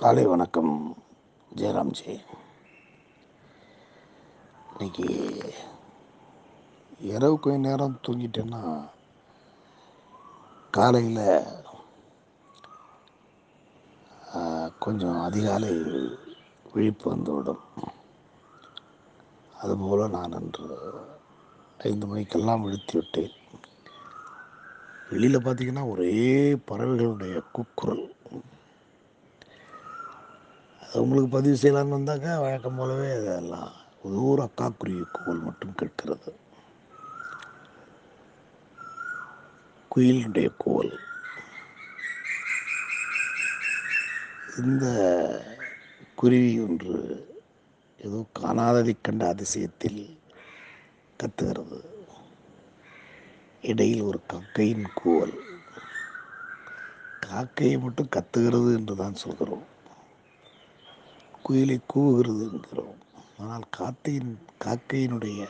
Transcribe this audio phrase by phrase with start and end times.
[0.00, 0.96] காலை வணக்கம்
[1.56, 2.20] ஜெயராம்ஜி.
[4.70, 5.06] இன்னைக்கு
[6.98, 8.90] இரவு கொஞ்ச நேரம் தூங்கிட்டேன்னா
[10.70, 11.42] காலையில்
[14.78, 15.74] கொஞ்சம் அதிகாலை
[16.72, 17.60] விழிப்பு வந்துவிடும்.
[19.62, 20.70] அதுபோல் நான் அன்று
[21.78, 23.32] ஐந்து மணிக்கெல்லாம் விழுத்தி விட்டேன்.
[25.10, 28.18] வெளியில் பார்த்தீங்கன்னா ஒரே பறவைகளுடைய கூக்குரல்.
[30.92, 33.72] உங்களுக்கு பதிவு செய்யலான்னு வந்தாக்க வழக்கம் போலவே அதெல்லாம்.
[34.02, 36.36] ஒரு அக்காக்குருவி கோல் மட்டும் கேட்கிறது.
[39.94, 40.98] குயிலுடைய கோல்.
[44.58, 44.86] இந்த
[46.14, 47.28] குருவி ஒன்று
[47.98, 50.18] ஏதோ காணாததை கண்ட அதிசயத்தில்
[51.22, 51.84] கத்துகிறது.
[53.62, 55.38] இடையில் ஒரு கக்கையின் கூவல்
[57.20, 59.78] காக்கையை மட்டும் கத்துகிறது என்று தான் சொல்கிறோம்.
[61.48, 62.98] குயிலை கூவுகிறது என்கிறோம்.
[63.38, 65.48] ஆனால் காத்தையின் காக்கையினுடைய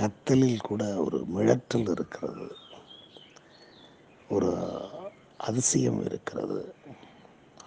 [0.00, 2.56] கத்தலில் கூட ஒரு மிழற்றல் இருக்கிறது.
[4.28, 4.50] ஒரு
[5.38, 6.74] அதிசயம் இருக்கிறது.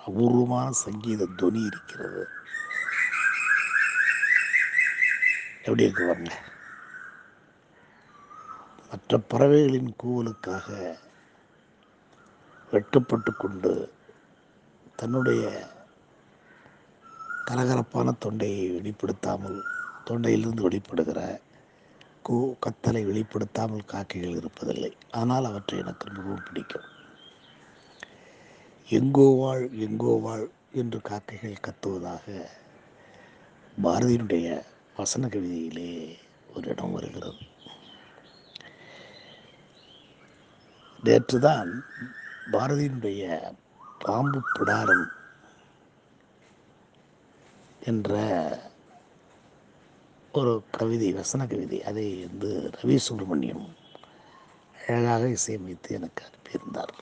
[0.05, 2.27] அபூர்வமான சங்கீத துவனி இருக்கிறது.
[5.57, 6.43] எப்படி இருக்கு பாருங்க.
[8.89, 10.97] மற்ற பறவைகளின் கூவலுக்காக
[12.71, 13.93] வெட்கப்பட்டு கொண்டு
[14.95, 15.69] தன்னுடைய
[17.47, 19.59] கரகரப்பான தொண்டையை வெளிப்படுத்தாமல்
[20.05, 21.21] தொண்டையிலிருந்து வெளிப்படுகிற
[22.21, 24.91] கூ கத்தலை வெளிப்படுத்தாமல் காக்கைகள் இருப்பதில்லை.
[25.11, 26.87] ஆனால் அவற்றை எனக்கு மிகவும் பிடிக்கும்.
[28.87, 32.25] எங்கோ வாழ் எங்கோ வாழ் என்று காக்கைகள் கத்துவதாக
[33.83, 34.47] பாரதியினுடைய
[34.97, 36.17] வசன கவிதையிலே
[36.53, 37.39] ஒரு இடம் வருகிறது.
[41.03, 41.71] நேற்றுதான்
[42.51, 43.23] பாரதியினுடைய
[43.99, 45.05] பாம்பு பிடாரம்
[47.85, 48.13] என்ற
[50.31, 53.75] ஒரு கவிதை வசன கவிதை அதை வந்து ரவி சுப்பிரமணியம்
[54.87, 56.93] அழகாக இசையமைத்து எனக்கு அனுப்பியிருந்தார்.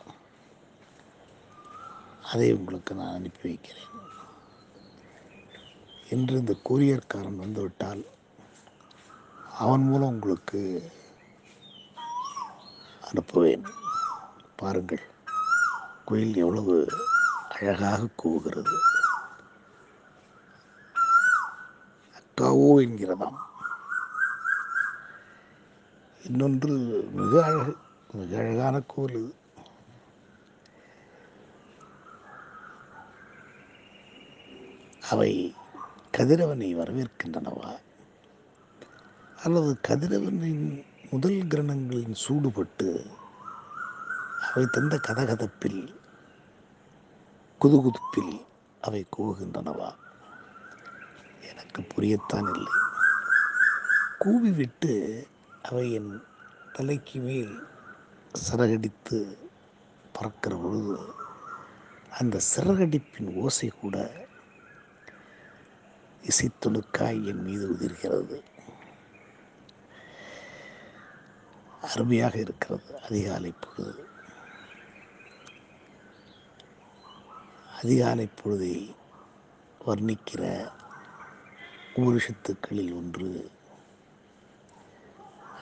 [2.24, 3.88] அதை உங்களுக்கு நான் அனுப்பி வைக்கிறேன்.
[6.10, 8.06] இன்று இந்த கூரியர்காரன் வந்துவிட்டால்
[9.60, 10.92] அவன் மூலம் உங்களுக்கு
[13.02, 13.68] அனுப்புவேன்.
[14.56, 15.02] பாருங்கள்
[16.06, 16.88] குயில் எவ்வளவு
[17.50, 18.76] அழகாக கூவுகிறது.
[22.40, 23.38] அக்காவோ என்கிறதாம்
[26.24, 26.76] இன்னொன்று
[27.12, 27.78] மிக அழகு
[28.14, 29.34] மிக அழகான கோல் இது.
[35.10, 35.56] அவை
[36.18, 37.78] கதிரவனை வரவேற்கின்றனவா?
[39.44, 43.10] அல்லது கதிரவனின் முதல் கிரணங்களின் சூடுபட்டு
[44.50, 45.82] அவை தந்த கதகதப்பில்
[47.62, 48.46] குதுகுதுப்பில்
[48.82, 49.92] அவை கூவுகின்றனவா?
[51.42, 52.74] எனக்கு புரியத்தான் இல்லை
[54.20, 55.24] கூவிவிட்டு
[55.62, 56.24] அவை என்
[56.74, 57.68] தலைக்கு மேல்
[58.34, 59.38] சிறகடித்து
[60.14, 61.14] பறக்கிற பொழுது
[62.10, 64.12] அந்த சிறகடிப்பின் ஓசை கூட
[66.24, 68.44] இசைத்துணுக்காய் என் மீது உதிர்கிறது.
[71.82, 74.08] அருமையாக இருக்கிறது அதிகாலை பொழுது.
[77.82, 78.96] அதிகாலை பொழுதை
[79.86, 80.72] வர்ணிக்கிற
[81.96, 83.52] உபனிஷத்துக்களில் ஒன்று.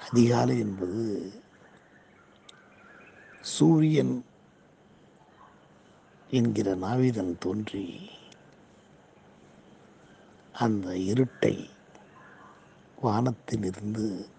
[0.10, 1.34] அதிகாலை என்பது
[3.42, 4.26] சூரியன்
[6.30, 8.10] என்கிற நாவிதன் தோன்றி
[10.54, 11.70] அந்த இருட்டை
[13.02, 14.30] வானத்திலிருந்து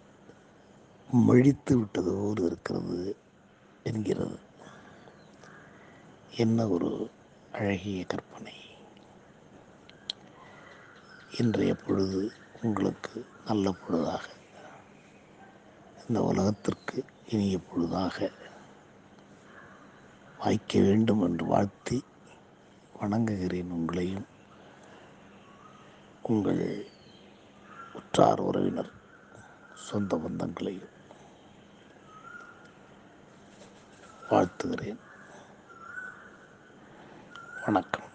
[1.11, 3.17] மழித்து விட்டதோடு இருக்கிறது
[3.85, 4.39] என்கிறது.
[6.37, 7.11] என்ன ஒரு
[7.53, 8.68] அழகிய கற்பனை.
[11.39, 12.33] இன்றைய பொழுது
[12.63, 14.23] உங்களுக்கு நல்ல பொழுதாக.
[16.09, 18.33] இந்த உலகத்திற்கு இனிய பொழுதாக
[20.39, 22.05] வாய்க்க வேண்டும் என்று வாழ்த்தி
[23.01, 24.27] வணங்குகிறேன் உங்களையும்.
[26.23, 26.87] உங்கள்
[27.93, 28.93] உற்றார் உறவினர்
[29.75, 30.91] சொந்த பந்தங்களையும்
[34.31, 34.99] வாழ்த்துகிறேன்.
[37.65, 38.08] வணக்கம்.